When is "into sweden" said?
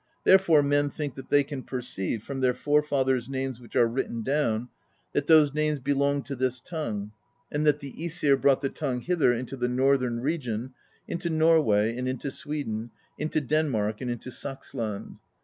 12.07-12.89